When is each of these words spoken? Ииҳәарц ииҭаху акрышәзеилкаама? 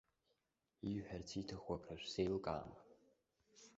Ииҳәарц 0.89 1.29
ииҭаху 1.37 1.73
акрышәзеилкаама? 1.75 2.77